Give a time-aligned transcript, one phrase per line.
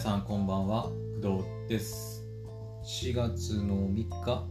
[0.00, 0.84] 皆さんこんばんは
[1.22, 2.24] 工藤です。
[3.02, 4.46] 4月の3日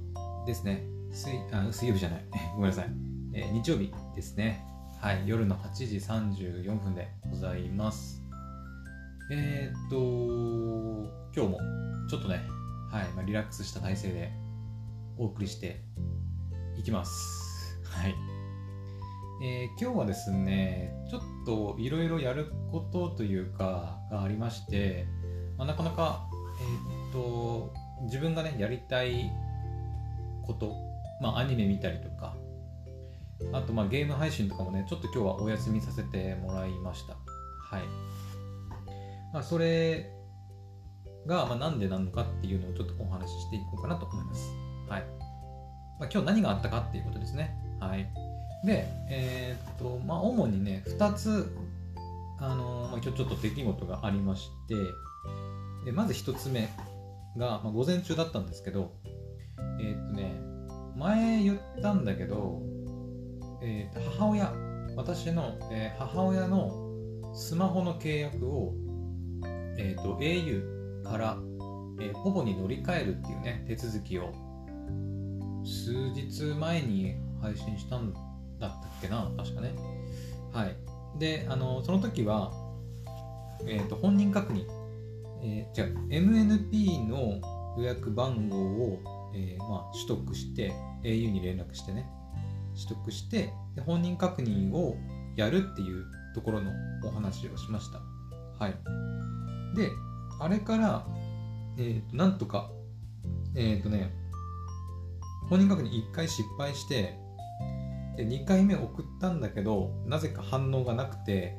[0.46, 0.84] ですね。
[1.12, 2.26] 水あ水曜日じゃない。
[2.54, 2.92] ごめんなさい、
[3.34, 4.64] えー日曜日ですね。
[5.02, 8.22] はい夜の8時34分でございます。
[9.32, 9.96] えー、っと
[11.36, 11.60] 今日も
[12.08, 12.44] ちょっとね
[12.92, 14.32] はい、まあ、リラックスした体勢で
[15.18, 15.82] お送りして
[16.78, 17.82] いきます。
[17.86, 18.14] はい。
[19.42, 25.08] えー今日はですね、ちょっといろいろやることというかがありまして、
[25.60, 26.26] まあ、なかなか、
[26.62, 27.72] えーっと
[28.04, 29.30] 自分がねやりたい
[30.48, 30.74] こと、
[31.22, 32.34] まあ、アニメ見たりとか
[33.52, 37.14] あとまあゲーム配信とかもねちょっと今日はお休みさせてもらいました。
[37.14, 37.84] はい、
[39.34, 40.10] まあ、それ
[41.28, 44.50] がまあなんでなのかっていうのをちょっとお話ししていこうかなと思います。
[44.88, 45.04] はい、
[46.00, 47.56] まあ、今日何があったかっていうことですね。
[47.80, 48.10] はい。
[48.66, 51.56] で、えーっと、まあ、主にね、2つ、
[52.40, 54.76] あのーま、今日ちょっと出来事がありまして、
[55.86, 56.70] でまず1つ目
[57.38, 58.94] が、まあ、午前中だったんですけど、
[59.80, 60.42] えーっとね、
[60.98, 62.62] 前言ったんだけど、
[63.62, 64.54] えー母親、
[64.96, 66.90] 私の、えー母親の
[67.34, 68.74] スマホの契約を、
[69.78, 71.38] えーっと au から、
[72.02, 74.34] えー、ポポに乗り換えるっていうね、手続きを
[75.66, 79.74] 数日前に配信したんだったっけな確かね。
[80.54, 80.76] はい。
[81.20, 82.52] であのその時は、
[83.66, 84.66] えー、と本人確認、
[85.42, 87.42] えー、違う MNP の
[87.78, 89.00] 予約番号を、
[89.34, 90.74] えーまあ、取得して
[91.04, 92.10] au に連絡してね。
[92.76, 94.96] 取得してで本人確認を
[95.36, 96.72] やるっていうところの
[97.04, 98.00] お話をしました。
[98.64, 98.76] はい。
[99.76, 99.90] で
[100.40, 101.06] あれから、
[101.78, 102.72] えー、となんとか
[103.56, 104.14] えっ、とね
[105.50, 107.18] 本人確認1回失敗して
[108.16, 111.56] で2回目送ったんだけどなぜか反応がなくて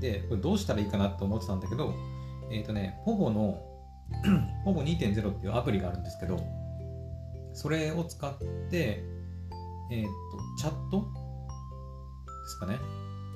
[0.00, 1.94] でこれどうしたらいいかなと思ってたんだけど
[2.52, 3.62] えっ、とねポボの
[4.64, 6.38] ポボ2.0っていうアプリがあるんですけど
[7.54, 8.34] それを使っ
[8.70, 9.04] て
[9.90, 10.10] えっ、と
[10.58, 11.06] チャット？
[12.42, 12.78] ですかね。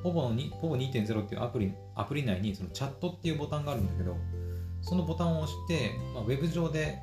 [0.02, 4.16] ポボのにポボ2.0っていうアプリアプリ内にそのチャットっていうボタンがあるんだけど
[4.82, 6.98] そのボタンを押して、まあ、ウェブ上で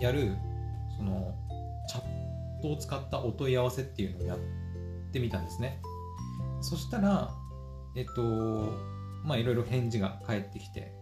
[0.00, 0.36] やる
[0.96, 1.34] その
[1.88, 4.38] チャットを使ったお問い合わせっていうのをやっ
[5.12, 5.80] てみたんですね。
[6.62, 7.30] そしたら
[7.94, 8.72] えっと
[9.26, 10.94] まあいろいろ返事が返ってきて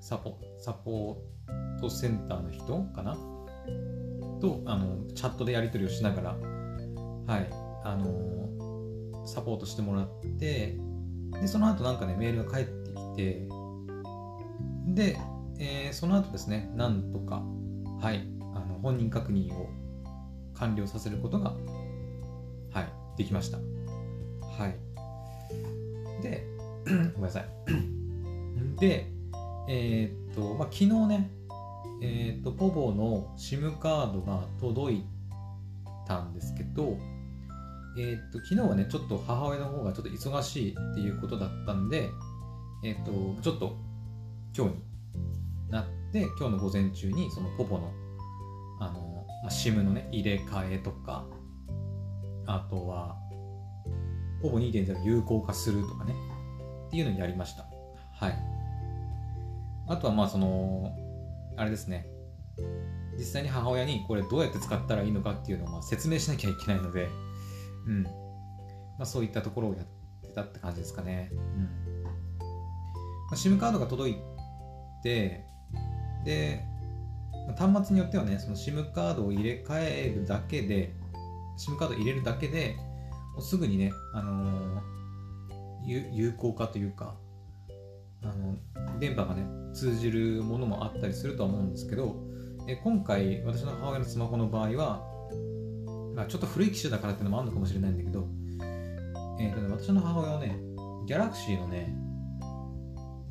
[0.00, 3.16] サポサポートセンターの人かな？
[4.40, 7.50] とあのチャットでやり取りをしながらはい
[7.84, 10.78] あのサポートしてもらって
[11.40, 13.48] でその後なんかねメールが返ってきて
[14.86, 15.18] で、
[15.58, 17.42] えーその後ですねなんとか
[18.00, 19.68] はいあの本人確認を
[20.54, 21.50] 完了させることが、
[22.72, 23.58] はい、できました。
[23.58, 26.22] はい。
[26.22, 26.46] で、
[26.86, 27.46] ごめんなさい。
[28.78, 29.12] で、
[29.68, 31.30] えーっと、まあ、昨日ね、
[32.02, 35.04] えーっと、ポボの SIM カードが届い
[36.06, 36.96] たんですけど、
[37.96, 42.10] えーっと、昨日はね、ちょっと母親の方がちょっと忙しいっていうことだったんで、
[42.84, 43.76] えーっと、ちょっと
[44.56, 44.82] 今日に
[45.70, 47.92] なって、今日の午前中にそのポポの
[48.80, 51.24] あの、まあ、SIM のね、入れ替えとか、
[52.46, 53.16] あとは、
[54.42, 56.14] ほぼ2.0有効化するとかね、
[56.92, 57.64] っていうのにやりました。
[58.12, 58.38] はい。
[59.88, 60.94] あとは、まあ、その、
[61.56, 62.06] あれですね、
[63.16, 67.08] 実際に母親にこれどうやって使ったらいいのかっていうのをま説明しなきゃいけないので、
[67.86, 68.02] うん。
[68.02, 68.10] ま
[69.00, 69.86] あ、そういったところをやっ
[70.20, 71.30] てたって感じですかね。
[71.32, 71.38] うん。
[71.40, 72.10] ま
[73.32, 74.16] あ、SIM カードが届い
[75.02, 75.46] て、
[76.26, 76.62] で、
[77.56, 80.94] 端末によってはね、その SIM カードを入れ替えるだけで、
[81.56, 82.76] SIM カード入れるだけで、
[83.32, 84.91] もうすぐにね、あのー
[85.86, 87.16] 有効化というか、
[88.22, 88.56] あの
[88.98, 89.44] 電波がね、
[89.74, 92.16] 通じるものもあったりするとは思うんですけど、
[92.68, 95.02] え今回、私の母親のスマホの場合は、
[96.14, 98.28] まあ、ちょっと古い機種だからっていうのもあるのかもしれないんだけど、
[99.40, 100.60] えーとね、私の母親はね、
[101.06, 101.92] Galaxy のね、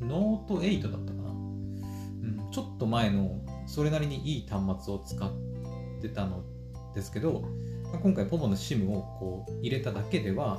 [0.00, 1.30] ノート8だったかな。
[1.30, 5.30] うん、ちょっと前のそれなりにいい端末を使っ
[6.02, 6.44] てたの
[6.94, 7.44] ですけど、
[8.02, 10.58] 今回 povo の SIM をこう入れただけでは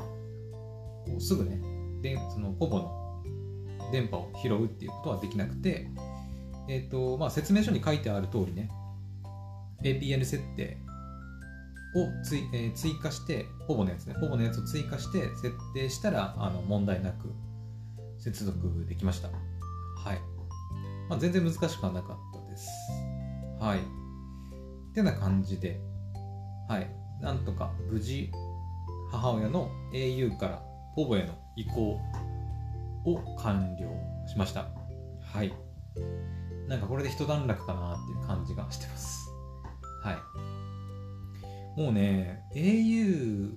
[1.06, 1.59] こうすぐね
[2.03, 3.23] でそのポボの
[3.91, 5.88] 電波を拾うっていうことはできなくて、
[6.69, 8.69] えーとまあ、説明書に書いてある通りね
[9.83, 10.77] APN 設定
[11.95, 17.31] を追,、えー追加してポボのやつねポボのやつを追加して設定したらあの問題なく
[18.19, 19.27] 接続できました。
[19.29, 20.19] はい、
[21.09, 22.67] まあ、全然難しくはなかったです。
[23.59, 23.79] はい。
[23.79, 25.79] ってな感じで。
[26.67, 26.89] はい。
[27.21, 28.31] なんとか無事
[29.11, 30.63] 母親の au から
[30.95, 32.00] ポボへの移行
[33.05, 33.88] を完了
[34.27, 34.67] しました
[35.33, 35.53] はい
[36.67, 39.29] なんかこれで一段落かなっていう感じがしてます。
[40.01, 41.79] はい。
[41.79, 43.55] もうね、au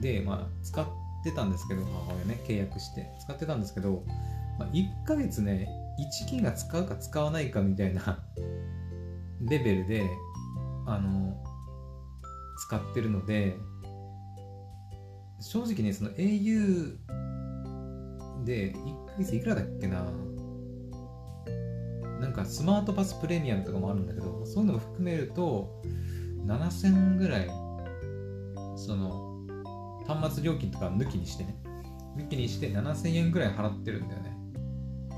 [0.00, 0.86] で、まあ、使っ
[1.24, 4.04] てたんですけど、母親ね、契約して使ってたんですけど、
[4.58, 5.68] まあ、1ヶ月ね、
[6.26, 8.24] 1ギガ使うか使わないかみたいな
[9.42, 10.08] レベルで、
[10.86, 11.36] あの、
[12.66, 13.56] 使ってるので、
[15.40, 16.96] 正直ね、その au
[18.44, 20.04] で1ヶ月いくらだっけな
[22.20, 25.82] なんかスマートパスプレミアムとかもあるんだけど、そういうのも含めると、
[26.46, 27.46] 7000ぐらい、
[28.76, 29.46] その、
[30.06, 31.56] 端末料金とか抜きにしてね、
[32.16, 34.36] 抜きにして7000円ぐらい払ってるんだよね。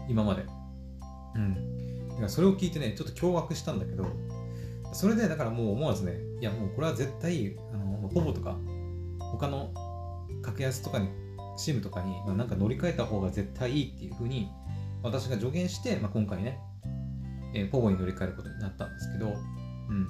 [0.08, 0.44] 今まで。
[1.36, 2.08] うん。
[2.08, 4.06] だからそれを聞いてね、ちょっと驚愕したんだけど、
[4.92, 8.58] それでだからもう思わずね、いやもうこれは絶対、あの、ほぼとか、
[9.32, 9.72] 他の
[10.42, 11.08] 格安とかに、
[11.56, 14.48] SIM とかに、まあ、なんか乗り換えた方が絶対いいっていうふうに、
[15.02, 16.58] 私が助言して、まあ、今回ね、
[17.54, 19.34] えー、ポボに乗り換えることになったんですけど、
[19.88, 20.08] うん。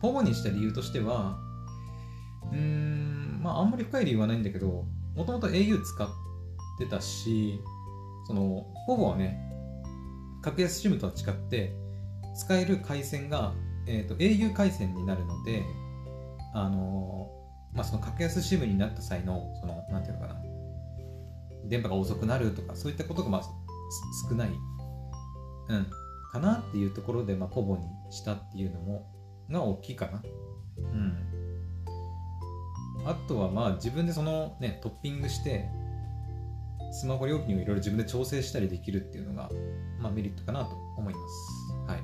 [0.00, 1.38] ポボにした理由としては、
[2.52, 4.86] うーん、まああんまり深い理由はないんだけど、
[5.16, 6.08] もともと au 使っ
[6.78, 7.60] てたし、
[8.26, 9.38] その、ポボはね、
[10.42, 11.74] 格安 SIM とは違って、
[12.34, 13.54] 使える回線が、
[13.86, 15.62] えーと、au 回線になるので、
[16.54, 17.30] あの、
[17.74, 20.40] まあ、その格安 SIM になった際の、その、なんていうのかな、
[21.66, 23.42] 電波が遅くなるとか、そういったことがまあ
[24.28, 24.50] 少ない。
[25.68, 25.86] うん。
[26.30, 29.10] かなっていうところで、まあ、ポボにしたっていうのも、
[29.50, 30.22] が大きいかな。
[30.78, 31.44] うん。
[33.06, 35.68] あとはまあ自分でそのね、トッピングして、
[36.92, 39.50] スマホ料金をいろいろ自分で調整したりできるっていうのが、
[40.00, 41.90] まあ、メリットかなと思います。
[41.90, 42.00] はい。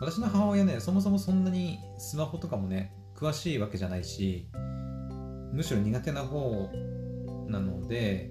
[0.00, 4.48] 私の母親ね、そもそもそんなにスマホとかもね、詳しいわけじゃないし、
[5.52, 6.70] むしろ苦手な方
[7.48, 8.30] なので、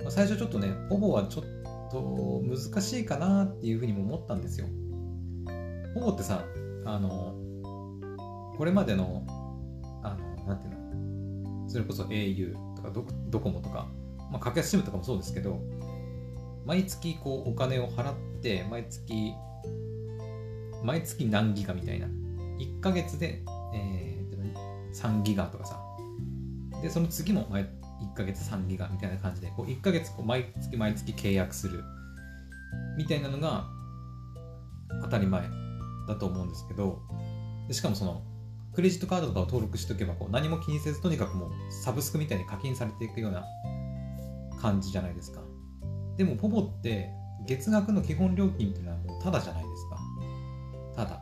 [0.00, 1.44] まあ、最初ちょっとね、ポボはちょっ
[1.90, 4.66] と難しいかなっていうふうにも思ったんですよ。
[5.94, 6.44] ポボってさ、
[6.86, 7.34] あの、
[8.56, 9.26] これまでの、
[10.02, 13.88] あの、なんていうの、それこそ au とかドドコモとか、
[14.30, 15.60] まあ、格安 SIM とかもそうですけど、
[16.64, 19.34] 毎月こうお金を払って、毎月、
[20.82, 22.06] 毎月何ギガみたいな。
[22.58, 23.42] 1ヶ月で、
[24.94, 25.80] 3ギガとかさ。
[26.82, 31.82] で、その次も毎1ヶ月3ギガみたいな感じで、こう1ヶ月こう毎月毎月契約する
[32.96, 33.66] みたいなのが
[35.02, 35.42] 当たり前
[36.08, 37.00] だと思うんですけど、
[37.68, 38.22] でしかもその、
[38.74, 43.44] クレジットカードとかを登録しておけばこう何も気にせずとにかくもうサブスクみたいに課金されていくような
[44.60, 45.40] 感じじゃないですか。
[46.16, 47.10] でもポポって
[47.46, 49.98] 月額の基本料金っていうのはもうタダじゃないですか。
[50.96, 51.20] ただ。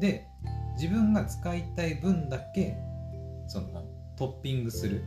[0.00, 0.26] で、
[0.74, 2.76] 自分が使いたい分だけ
[3.48, 3.84] その
[4.16, 5.04] トッピングする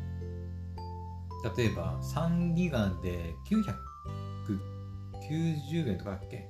[1.57, 6.47] 例えば3ギガで990円とかだっけ？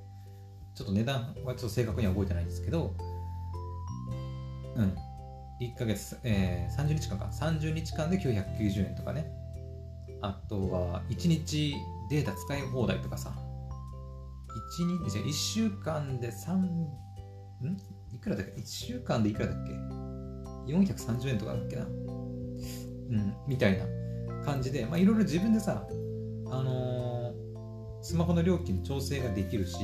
[0.75, 2.95] ちょっと値段はちょっと正確には覚えてないんですけど、
[4.75, 4.95] うん。
[5.61, 7.25] 1ヶ月、えー、30日間か。
[7.25, 9.29] 30日間で990円とかね。
[10.21, 11.75] あとは、1日
[12.09, 13.35] データ使い放題とかさ。
[14.79, 16.87] 1日、じゃ1週間で3、ん？
[18.13, 19.73] いくらだっけ ?1 週間でいくらだっけ？
[20.69, 21.83] ?430 円とかだっけな？
[21.83, 23.85] うん、みたいな
[24.45, 25.87] 感じで、まあ、いろいろ自分でさ、
[26.51, 29.77] あのー、スマホの料金の調整ができるし、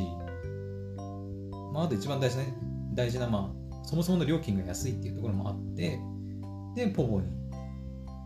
[1.74, 2.44] まあ、あと一番大事な、
[2.94, 6.00] 大事な、まあ、そもそもの料金が安いっていうところもあって、
[6.76, 7.28] で、ポボに、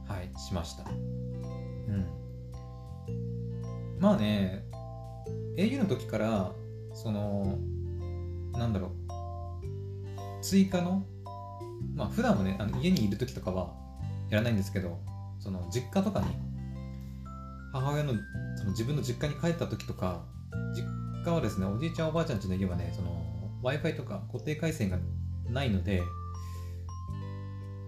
[0.08, 0.84] はい、しました。
[0.90, 2.06] うん。
[4.00, 4.66] まあね、
[5.58, 6.54] au の時から、
[6.94, 7.58] その、
[8.54, 8.92] なんだろう、
[10.42, 11.06] 追加の、
[12.00, 13.74] まあ普段もね、あの家にいる時とかは
[14.30, 14.98] やらないんですけど、
[15.38, 16.28] その実家とかに
[17.74, 18.14] 母親の
[18.58, 20.24] その自分の実家に帰った時とか
[20.74, 20.84] 実
[21.26, 23.10] 家はですねおじいちゃんおばあちゃんちの家はねその
[23.62, 24.98] w i f i とか固定回線が
[25.50, 26.02] ないので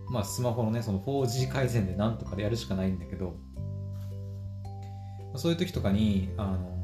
[0.09, 3.35] まあスマホのねその 4G 回線でなんとかでやるしかないんだけど
[5.35, 6.81] そういう時とかにあの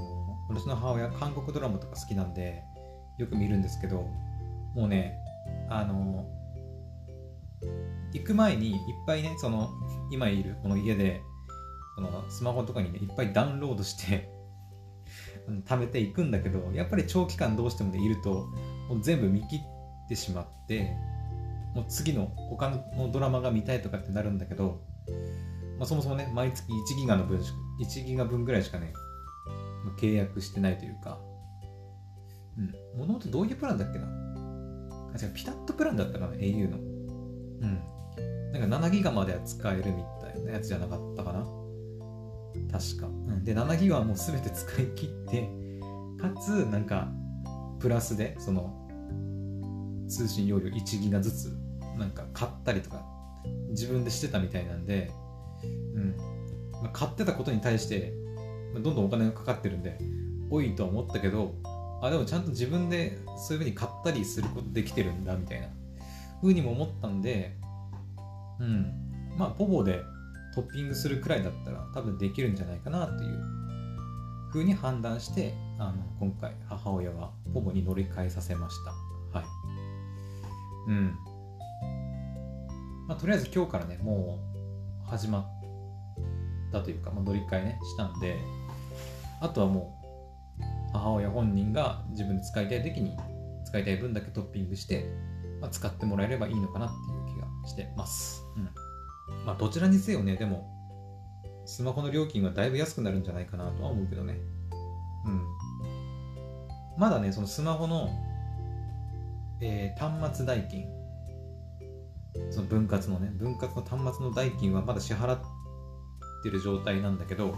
[0.50, 2.64] 私の母親韓国ドラマとか好きなんで
[3.20, 4.08] よく見るんですけど
[4.76, 5.18] もうね
[5.70, 6.26] あの
[8.14, 9.70] 行く前にいっぱいねその
[10.12, 11.22] 今いるこの家で
[11.96, 14.30] そのスマホとかにねいっぱいダウンロードして
[15.66, 18.48] 貯めていくんだけどやっぱり長期間どうしてもねいると
[18.90, 19.60] もう全部見切っ
[20.08, 20.96] てしまって
[21.76, 24.82] もう次の他のドラマが見たいとかってなるんだけど、
[25.78, 27.40] まあ、そもそもね毎月1ギガの分
[27.80, 28.94] 1ギガ分ぐらいしかね
[30.00, 31.20] 契約してないというか
[32.58, 34.08] うんもともとどういうプランだっけな？
[35.14, 36.87] あ違うピタッとプランだったかな au の。
[37.62, 37.80] うん。
[38.52, 41.46] なんか7ギガまでは使えるみたいなやつじゃなかったかな。
[42.72, 43.08] 確か。
[43.08, 45.50] うん、で、7ギガはもう全て使い切って、
[46.20, 47.10] かつなんか
[47.80, 48.74] プラスでその
[50.08, 51.58] 通信容量1ギガずつ
[51.98, 53.06] なんか買ったりとか
[53.70, 55.12] 自分でしてたみたいなんで、
[55.94, 56.38] うん。
[56.82, 58.14] まあ、買ってたことに対して
[58.74, 59.98] どんどんお金がかかってるんで
[60.50, 61.56] 多いとは思ったけど
[62.02, 65.68] あでもちゃんと自分でそういうふうに買ったりすることできてるんだみたいな。
[66.42, 67.58] ふうにも思ったんで
[68.60, 68.94] うん。
[69.38, 70.02] まあポボで
[70.56, 73.40] トッピングするくらいだったら多分できるんじゃないかなっていう
[74.52, 78.92] ふうに判断してあの今回母親はポボに乗り換えさせました。
[79.40, 79.48] はい。
[80.90, 81.16] うん。
[83.08, 84.40] まあとりあえず今日からねも
[85.06, 88.38] う始まったというか、まあ、乗り換えねしたんで
[89.40, 89.94] あとはも
[90.60, 93.16] う母親本人が自分で使いたい時に
[93.66, 95.06] 使いたい分だけトッピングして、
[95.62, 98.44] まあ、使ってもらえればいいのかなっていう気がしてます。
[98.56, 98.70] うん
[99.46, 100.74] まあ、どちらにせよね、でも、
[101.66, 104.38] スマホの料金はだいぶ安くなるんじゃないかなとは思うけどね。
[105.26, 105.44] うん。
[106.98, 108.10] まだね、そのスマホの、
[109.62, 110.86] えー、端末代金、
[112.52, 115.40] その分割のね、分割の端末の代金はまだ支払っ
[116.44, 117.58] てる状態なんだけど、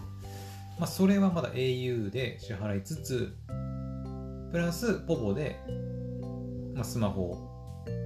[0.80, 3.36] まあ、それはまだ au で支払いつつ、
[4.52, 5.60] プラス、ポボで、
[6.74, 7.49] まあ、スマホを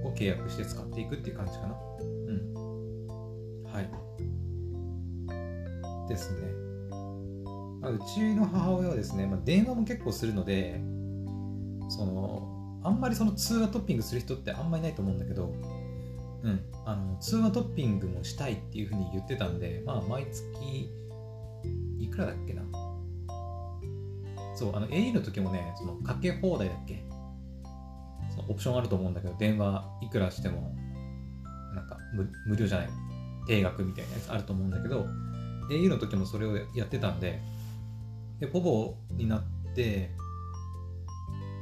[0.04, 1.76] を契約して使っていくっていう感じかな。
[1.98, 3.64] うん。
[3.64, 3.90] はい。
[6.08, 6.64] ですね。
[7.80, 10.80] まあ、うちの母親はですね、まあ、電話も結構するので、
[11.88, 15.54] その、あんまりその通話トッピングする人ってあんまりないと思うんだけど、
[16.42, 20.90] うん、あの通話トッピングもしたいっていうふうに言ってたんで、まあ、毎月、
[21.98, 22.62] いくらだっけな。
[24.54, 27.02] そう、あの au の時もね、そのかけ放題だっけ
[28.48, 30.74] オプションあると思うんだけど、電話いくらしても、
[31.74, 31.98] なんか
[32.46, 32.88] 無料じゃない。
[33.46, 35.06] 定額みたいなやつあると思うんだけど
[35.70, 37.40] au の時もそれをやってたんで
[38.40, 39.42] でポボになっ
[39.74, 40.10] て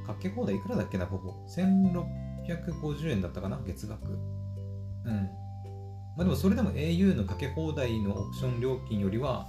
[0.07, 1.33] かけ放題いくらだっけなポボ。
[1.49, 4.11] 1650円だったかな月額。
[4.11, 5.31] うん。
[6.17, 9.49] まあでもそれでも au のかけ放題のオプション料金よりは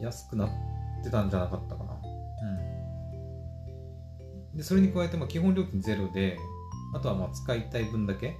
[0.00, 0.50] 安くなっ
[1.02, 1.92] てたんじゃなかったかな。
[4.52, 4.56] うん。
[4.56, 6.38] でそれに加えてまあ基本料金ゼロで
[6.94, 8.38] あとはまあ使いたい分だけ。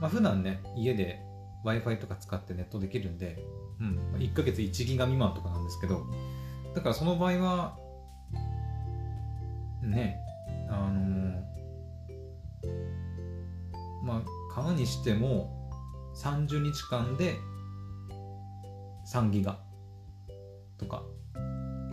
[0.00, 1.20] まあ普段ね家で
[1.64, 3.42] Wi-Fi とか使ってネットできるんで、
[3.80, 6.06] うん、1ヶ月1ギガ未満とかなんですけど、
[6.74, 7.78] だからその場合は、
[9.82, 10.18] ね、
[10.68, 11.42] あのー、
[14.04, 15.70] まあ、買うにしても
[16.16, 17.36] 30日間で
[19.12, 19.58] 3ギガ
[20.78, 21.02] とか、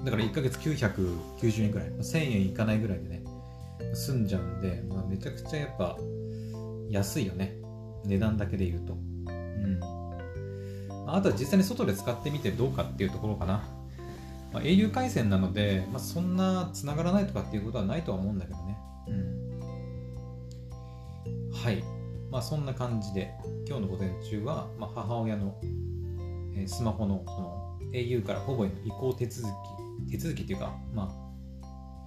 [0.03, 3.23] だから1ヶ月990円ぐらい、1000円いかないぐらいでね、
[3.93, 5.97] 済んじゃうんで、まあ、めちゃくちゃやっぱ
[6.89, 7.57] 安いよね。
[8.05, 8.93] 値段だけで言うと。
[8.93, 9.79] うん、
[11.07, 13.63] あとは実際に外で使ってみてどうかっていうところかな、
[14.53, 18.77] まあ、au 回線なので、まあ、そんな繋がらないとかっていうことはないとは思うんだけどね、
[19.07, 19.59] うん、
[21.51, 21.83] はい。
[22.31, 23.31] まあそんな感じで
[23.67, 25.55] 今日の午前中は、まあ、母親の、
[26.67, 29.47] スマホのその au からほぼへの移行手続
[30.07, 31.24] き手続きっていうかまあ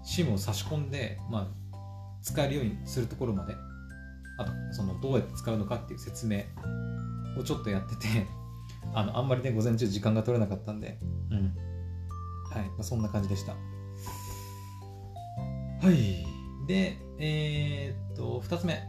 [0.05, 1.76] SIM を差し込んで、まあ、
[2.23, 3.55] 使えるようにするところまで。
[4.38, 6.45] あとそのどうやって使うのかっていう説明
[7.37, 8.26] をちょっとやってて
[8.95, 10.99] あのあんまりね午前中時間が取れなかったんで。
[11.31, 11.55] うん。
[12.50, 13.52] はい、まあ、そんな感じでした。
[13.52, 13.59] は
[15.93, 16.25] い。
[16.67, 18.81] でえー、っと2つ目。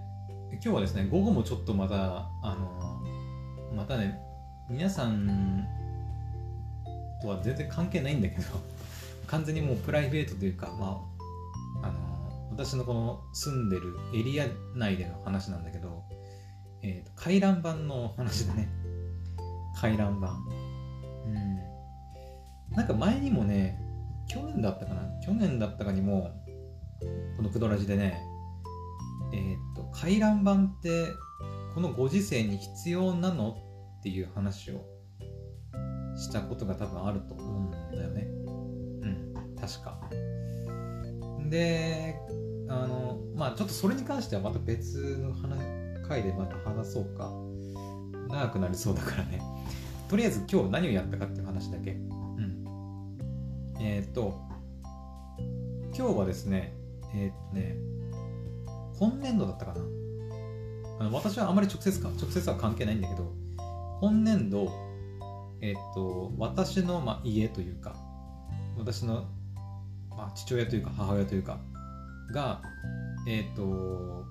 [0.52, 4.20] 今日はですね午後もちょっとまたあのまたね
[4.70, 5.68] 皆さん
[7.22, 8.44] とは全然関係ないんだけど
[9.30, 11.02] 完全にもうプライベートというかま
[11.82, 14.46] ああの私のこの住んでるエリア
[14.76, 16.04] 内での話なんだけど、
[16.82, 18.70] えーと、回覧板の話だね。
[19.80, 20.28] 回覧板。
[21.28, 22.76] うん。
[22.76, 23.80] なんか前にもね、
[24.28, 25.02] 去年だったかな？
[25.26, 26.32] 去年だったかにも、
[27.38, 28.22] このクドラジでね、
[29.32, 31.08] えっ、ー、と、回覧板って
[31.76, 33.58] このご時世に必要なの？
[34.00, 34.86] っていう話を
[36.18, 38.29] したことが多分あると思うんだよね。
[39.78, 41.50] うん、確か。
[41.50, 42.20] で、
[42.70, 47.32] あの、まあちょっとそれに関してはまた別の話回でまた話そうか。
[48.30, 49.42] 長くなりそうだからね。
[50.10, 51.92] とりあえず今日何をやったかっていう話だけ。
[51.92, 52.66] うん。
[53.80, 54.40] えっ、ー、と、
[55.96, 56.74] 今日はですね、
[57.14, 57.78] えっ、ー、とね、
[59.00, 59.82] 今年度だったかな。
[61.00, 63.32] あの私はあまり直接か、直接は関係ないんだけど、
[64.02, 64.70] 今年度、
[65.62, 67.96] えっ、ー、と、私の、まあ、家というか、
[68.78, 69.30] 私の、ま
[70.28, 71.60] あ、父親というか母親というか、
[72.34, 72.62] が、
[73.28, 74.26] え、ー、と、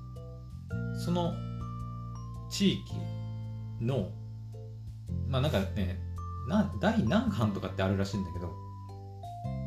[1.04, 1.34] その
[2.50, 2.94] 地域
[3.80, 4.10] の、
[5.28, 6.00] まあなんかね、
[6.48, 8.52] な第何班とかってあるらしいんだけど、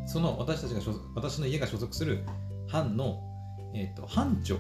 [0.05, 2.25] その私たちが所私の家が所属する
[2.67, 3.21] 班の、
[3.73, 4.57] えーと、班長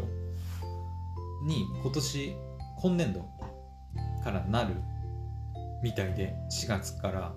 [1.43, 2.35] に今年
[2.81, 3.25] 今年度
[4.23, 4.75] からなる
[5.83, 7.33] みたいで4月から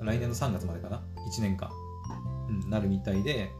[0.00, 1.02] 来年の3月までかな
[1.38, 1.70] ？1年間、
[2.68, 3.50] なるみたいで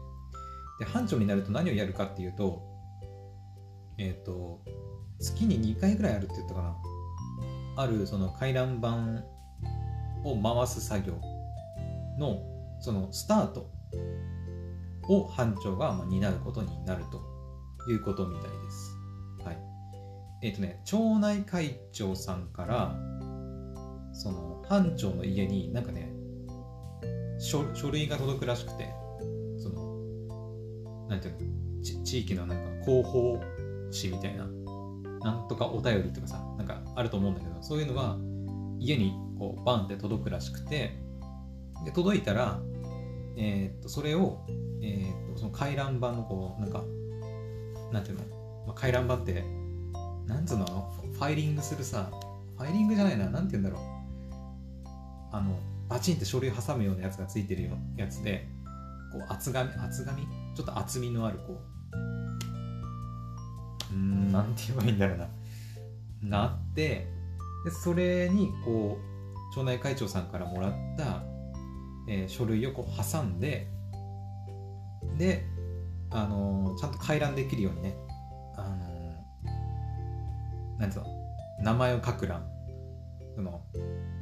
[0.79, 2.61] で班長になると何をやるかっていうと
[3.97, 4.61] えっ、ー、と
[5.19, 6.75] 月に2回ぐらいあるって言ったかな
[7.75, 9.23] あるその回覧板
[10.23, 11.13] を回す作業
[12.17, 12.41] の
[12.79, 13.71] そのスタート
[15.07, 18.97] を班長が担うことになるということみたいです。
[19.43, 19.57] はい。
[20.41, 22.95] えっ、ー、とね、町内会長さんから
[24.13, 26.13] その班長の家になんかね
[27.43, 28.89] 書書類が届くらしくて
[29.57, 33.41] そのなんていうのち地域のなんか広報
[33.91, 34.47] 誌みたいな
[35.21, 38.17] なんとかお便りとかさなんかあると思うんだけどそういうのが
[38.79, 40.97] 家にこうバンって届くらしくて
[41.85, 42.59] で届いたら、
[43.37, 44.45] えー、っとそれを、
[44.81, 46.83] えー、っとその回覧板のこうなんか
[47.91, 48.23] なんていうの、
[48.67, 49.43] まあ、回覧板って
[50.27, 50.65] なんつうの
[51.13, 52.09] ファイリングするさ
[52.57, 53.93] ファイリングじゃないななんて言うんだろう。
[55.35, 55.57] あの
[55.89, 58.47] バチンって書類挟むようなやつがついてるよやつで
[59.11, 60.23] こう厚紙厚紙？
[60.55, 61.61] ちょっと厚みのあるこ
[63.91, 63.95] う。
[63.95, 65.27] うんなんて言えばいいんだろうな。
[66.21, 67.07] なって
[67.65, 71.21] でそれにこう町内会長さんからもらった、
[72.07, 73.67] えー、書類をこう挟んで
[75.17, 75.45] で、
[76.09, 77.95] あのー、ちゃんと回覧できるようにね、
[78.55, 81.05] あのー、なんつうの？
[81.61, 82.43] 名前を書く欄
[83.35, 83.61] その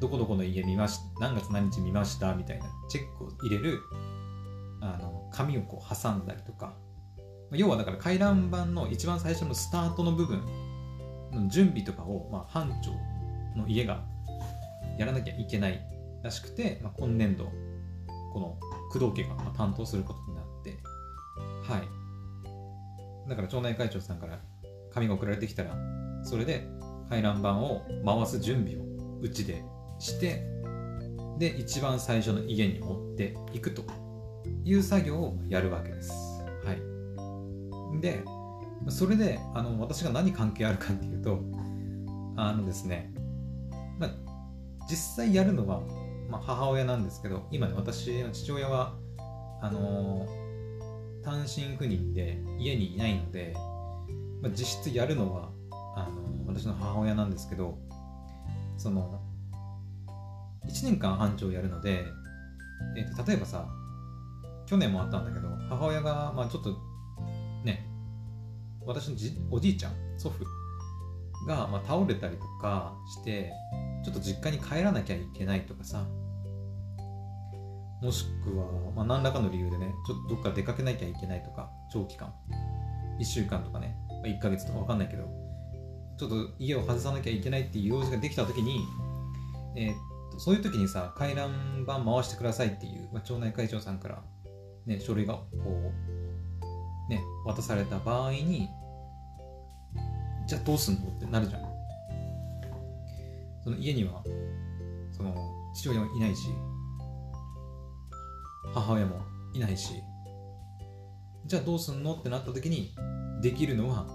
[0.01, 3.79] どこどこの家見まし何月何日見ましたみたいなチェックを入れる
[4.81, 6.74] あの紙をこう挟んだりとか。
[7.53, 10.41] 要はだから回覧板の一番最初のスタートの部分
[11.34, 12.91] の準備とかを、まあ、班長
[13.60, 14.03] の家が
[14.98, 15.81] やらなきゃいけない
[16.24, 17.51] らしくて、まあ、今年度
[18.34, 18.58] この
[18.91, 20.78] 工藤家が担当することになって。
[21.63, 23.30] はい。
[23.30, 24.39] だから町内会長さんから
[24.93, 25.75] 紙が送られてきたら
[26.23, 26.67] それで
[27.10, 29.63] 回覧板を回す準備をうちで
[30.01, 30.43] して
[31.37, 33.83] で一番最初の家に持っていくと
[34.65, 36.11] いう作業をやるわけです。
[36.65, 38.23] はい、で
[38.89, 41.39] それであの私が何関係あるかっていうと
[42.35, 43.13] あのですね、
[43.99, 44.11] まあ、
[44.89, 45.81] 実際やるのは、
[46.29, 48.95] まあ、母親なんですけど今ね私の父親は
[49.61, 53.53] あのー、単身赴任で家にいないので、
[54.41, 55.51] まあ、実質やるのは
[55.95, 57.77] あのー、私の母親なんですけど
[58.77, 59.20] その
[60.67, 62.06] 1年間班長やるので、
[62.95, 63.67] えー、と例えばさ
[64.65, 66.78] 去年もあったんだけど母親が、まあ、ちょっと
[67.63, 67.86] ね
[68.86, 70.45] 私のじおじいちゃん祖父
[71.45, 73.52] が、まあ、倒れたりとかして
[74.04, 76.06] ちょっと実家に帰らなきゃいけないとかさ
[78.02, 82.34] もしくは、まあ、何らかの理由でねちょっとどっか出かけなきゃいけないとか長期間
[83.19, 85.26] 1週間とかね、まあ、1ヶ月とか分かんないけど
[86.17, 88.82] ちょっと家を外さなきゃいけないっていう用事ができた時に、
[89.76, 89.95] えー、っ
[90.43, 91.51] そういう時にさ回覧
[91.84, 94.23] 板回してくださいっていう、まあ、町内会長さんから、
[94.88, 95.91] ね、書類がこ
[97.08, 98.67] う、ね、渡された場合に
[100.47, 101.62] じゃあどうすんのってなるじゃん。
[103.63, 104.23] その家には
[105.12, 105.36] その
[105.75, 106.47] 父親もいないし
[108.73, 109.21] 母親も
[109.54, 109.93] いないし
[111.45, 112.95] じゃあどうすんのってなった時に
[113.43, 114.08] できるのは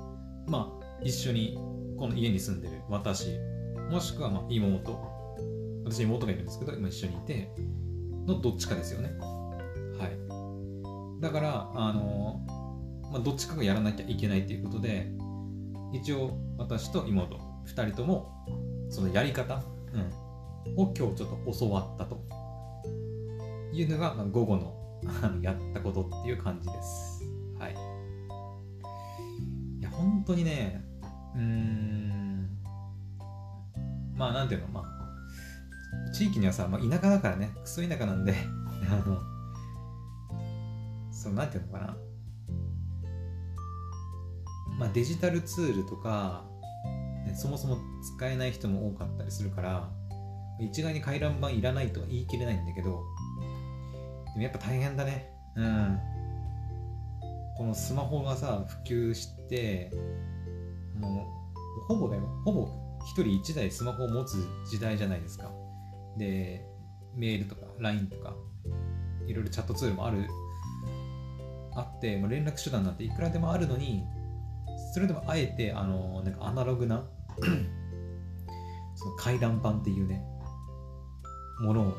[0.49, 1.57] まあ一緒に
[1.97, 3.39] この家に住んでる私、
[3.93, 5.16] もしくはまあ妹、
[5.88, 7.49] 私妹がいるんですけど、今一緒にいて、
[8.27, 9.11] のどっちかですよね。
[9.99, 11.20] はい。
[11.22, 12.44] だから、あの、
[13.12, 15.12] まあ、どっちかがやらなきゃいけないっていうことで、
[15.92, 18.33] 一応私と妹、2人とも、
[18.90, 22.20] そのやり方、うん、を今日ちょっと教わったと
[23.72, 24.75] いうのが、まあ、午後の
[25.40, 27.22] やったことっていう感じです。
[27.59, 27.72] はい。
[29.79, 30.85] いや、本当にね、
[31.37, 32.49] うん
[34.16, 34.96] まあなんていうのまあ
[36.17, 38.33] 地域にはさ、まあ、田舎だからねクソ田舎なんで
[38.89, 39.21] あの
[41.13, 41.97] そうなんていうのかな。
[44.79, 46.45] まあデジタルツールとか、
[47.27, 49.91] ね、そもそも使えない人も多かったりするから
[50.59, 53.03] 一概に回覧板いらないとは言い切れないんだけど
[54.35, 55.31] でもやっぱ大変だね。
[55.55, 55.99] うん。
[57.59, 59.91] このスマホがさ普及して
[60.99, 61.27] も
[61.91, 62.23] うほぼだよ。
[62.45, 62.67] ほぼ
[63.17, 65.66] 1人1台スマホを持つ時代じゃないですか。
[66.17, 66.65] で
[67.15, 68.35] メールとか LINE とか
[69.27, 70.27] いろいろチャットツールもある
[71.75, 74.03] あって、まあ、連絡手段なんていくらでもあるのに
[74.95, 77.05] それでもあえてあのなんかアナログな
[78.95, 80.23] その回覧板っていうね
[81.61, 81.95] ものを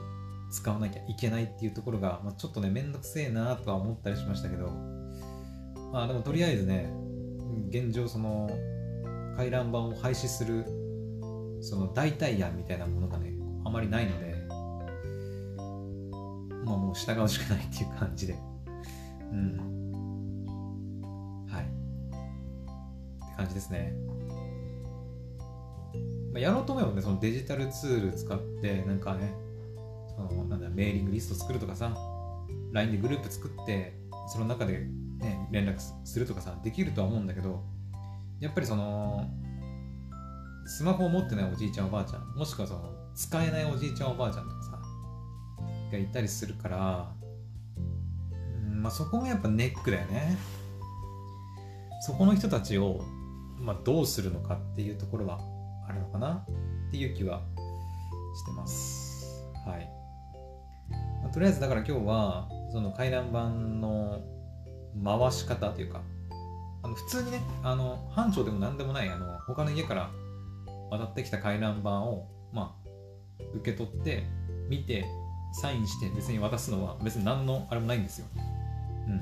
[0.50, 4.70] 使わなきゃいけないっていうところが、まあ、ちょっとね、めんどくせえなとは思ったりしましたけど、
[5.92, 6.92] まあでもとりあえずね、
[7.70, 8.50] 現状その
[9.36, 10.66] 回覧板を廃止する
[11.62, 13.34] その代替案みたいなものがね、
[13.68, 14.36] あまりないので、
[16.66, 18.36] まあもう従うしかないっていう感じで、
[19.32, 19.58] うん。
[21.50, 21.64] はい。
[21.64, 23.94] って感じですね。
[26.34, 29.34] まあ、やろうと思えばね、そのデジタルツール使って、なんかね、
[30.18, 31.96] そのなんだメーリングリスト作るとかさ
[32.74, 33.94] LINE でグループ作って
[34.28, 34.88] その中で、
[35.20, 37.64] ね、連絡するとかさできるとは思うんだけど
[38.40, 39.30] やっぱりその
[40.66, 44.80] スマホを持ってないおじいちゃんおばあちゃんもしくはその使えないおじいちゃんおばあちゃんとかさ
[45.92, 47.12] がいたりするから、
[47.76, 50.38] うんまあ、そこがやっぱネックだよね。
[52.06, 53.04] そこの人たちを、
[53.60, 55.40] まあ、どうするのかっていうところは
[55.90, 56.46] あるのかな？
[56.90, 57.42] っていう気は
[58.36, 59.44] してます。
[59.66, 59.90] はい。
[61.24, 64.22] まあ、とりあえずだから今日はその回覧板の
[65.04, 66.02] 回し方というか
[66.84, 70.12] あの普通にねあの班長でも何でもないあの他の家から
[70.92, 72.87] 渡ってきた回覧板を、まあ、
[73.56, 74.24] 受け取って
[74.70, 75.06] 見て
[75.62, 78.28] サインして別に渡すのは別に何のあれもないんですよ。
[79.08, 79.22] うん。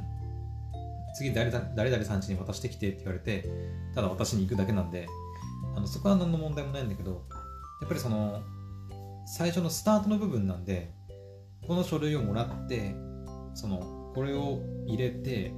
[1.15, 3.49] 次誰誰々さん家に渡してきてって言われて
[3.93, 5.07] ただ渡しに行くだけなんで
[5.75, 7.23] あのそこは何の問題もないんだけど
[7.81, 8.41] やっぱりその
[9.25, 10.91] 最初のスタートの部分なんで
[11.65, 12.95] この書類をもらって
[13.53, 15.53] そのこれを入れて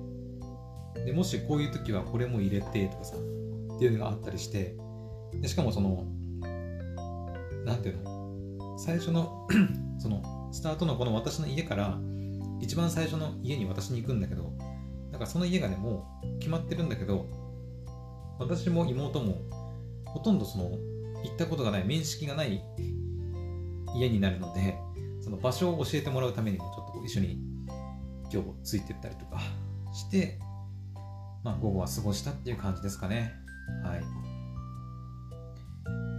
[1.06, 4.76] でもしこういう時はこれも入れてとかさっていうのがあったりして
[5.34, 6.06] でしかもその
[7.66, 8.17] なんていうの
[8.78, 9.48] 最初の
[10.00, 11.98] そのスタートのこの私の家から
[12.62, 14.54] 一番最初の家に私に行くんだけど
[15.12, 17.28] だからその家がねもう決まってるんだけど
[18.40, 19.42] 私も妹も
[20.06, 20.66] ほとんどその
[21.24, 22.62] 行ったことがない面識がない
[23.96, 24.78] 家になるので
[25.22, 27.40] その場所を教えてもらうためにもちょっと一緒に
[28.32, 29.42] 今日ついてったりとか
[29.94, 30.40] して、
[31.44, 33.34] まあ、午後は過ごしたっていう感じですかね。
[33.84, 34.02] はい。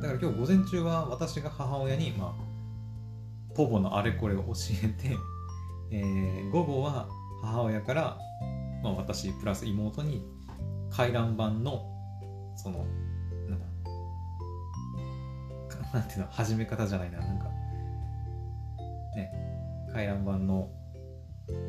[0.02, 2.47] だから今日午前中は私が母親に、まあ、
[3.58, 4.52] ポポのあれこれを教
[4.84, 5.16] えて、
[5.90, 7.08] えー、午後は
[7.42, 8.16] 母親から、
[8.84, 10.24] まあ、私プラス妹に
[10.90, 11.84] 回覧板の
[12.54, 12.86] その
[13.48, 13.66] なんだ
[15.92, 17.48] なんていうの始め方じゃないななんか
[19.16, 19.32] ね、
[19.92, 20.70] 回覧板の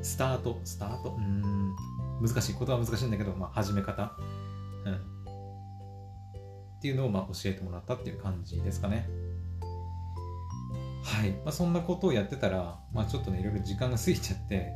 [0.04, 1.76] スタート、スタート、うん、
[2.22, 4.16] 難しい、ことは難しいんだけど、まあ、始め方、
[4.86, 9.10] うん、っていうのをまあ教えてもらったっていう感じですかね。
[11.04, 11.32] はい。
[11.32, 14.74] まあ、そんなことをやってたら、まあ、ちょっとね、いろいろ時間が過ぎちゃって、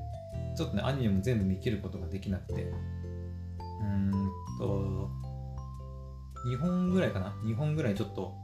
[0.56, 4.12] ちょっとね、アニメも全部見切ることができなくて、うーん
[4.60, 5.10] と、
[6.48, 8.36] 2本ぐらいかな ?2 本ぐらいちょっと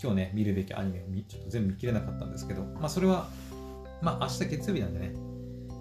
[0.00, 3.28] 今日ね、見るべきアニメをちょっと全部見切れなかったんですけど、まあそれは、
[4.00, 5.12] まあ明日月曜日なんでね、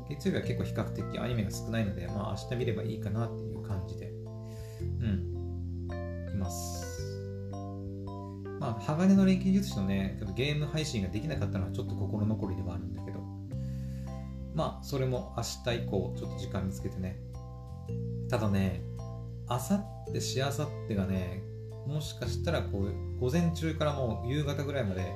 [0.10, 4.12] 月曜日は結構比較的アニメが少ないので、まあ明日見ればいいかなっていう感じで、
[4.82, 5.27] うん、
[8.60, 13.20] まあ、鋼の錬金術師のね、ゲーム配信ができなかったのはちょっと心残りではあるんだけど、
[14.54, 15.44] まあ、それも明
[15.74, 17.20] 日以降、ちょっと時間見つけてね。
[18.30, 18.82] ただね、
[19.48, 19.76] あさ
[20.10, 21.44] って、しあさってがね、
[21.88, 25.14] もしかしたらこう午前中からもう夕方ぐらいまで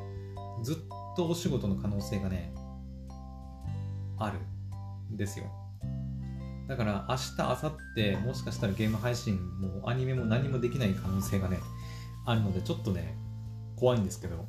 [0.64, 0.76] ずっ
[1.18, 2.54] とお仕事の可能性がね
[4.18, 4.40] ある
[5.14, 5.46] んですよ
[6.70, 11.58] だから明日明後日もしかしたらゲーム配信もアニメも何もできない可能性がね
[12.26, 13.18] あるのでちょっとね
[13.82, 14.46] 怖いんですけど。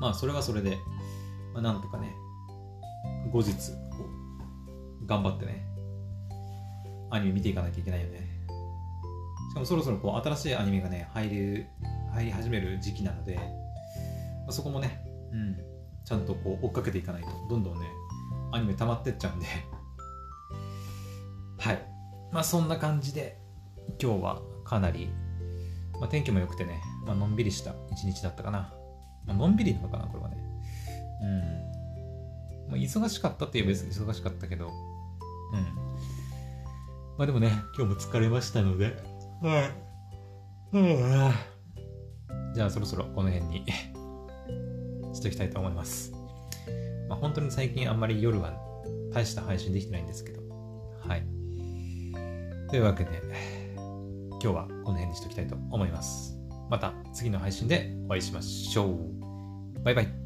[0.00, 0.76] まあそれはそれで、
[1.54, 2.12] まあ、なんとかね。
[3.32, 3.54] 後日
[5.06, 5.64] 頑張ってね。
[7.10, 8.18] アニメ見ていかなきゃいけないよね。
[9.50, 11.66] しかもそろそろこう新しいアニメがね、入る、
[12.12, 13.42] 入り始める時期なので、ま
[14.48, 15.00] あ、そこもね、
[15.32, 15.56] うん、
[16.04, 17.86] ちゃんとこう追っかけていかないと、どんどんね、
[18.50, 19.46] アニメ溜まってっちゃうんで。
[21.58, 21.78] はい。
[22.32, 23.38] まあそんな感じで、
[24.02, 25.08] 今日はかなり、
[26.00, 28.72] まあ、天気も良くてね、まあのんびりした一日だったかな。
[29.26, 30.36] まあのんびりなのかな、これはね。
[31.22, 32.70] うん。
[32.70, 34.72] まあ、忙しかったって言えば忙しかったけど、うん。
[37.16, 38.96] まあでもね、今日も疲れましたので、
[39.42, 39.70] は
[40.72, 40.76] い。
[40.76, 41.32] うん。
[42.54, 43.64] じゃあそろそろこの辺に
[45.12, 46.12] しときたいと思います。
[47.08, 48.54] まあ、本当に最近あんまり夜は
[49.12, 50.42] 大した配信できてないんですけど。
[51.06, 51.26] はい。
[52.70, 53.20] というわけで、
[53.76, 56.33] 今日はこの辺にしときたいと思います。
[56.70, 59.84] また次の配信でお会いしましょう。
[59.84, 60.23] バイバイ。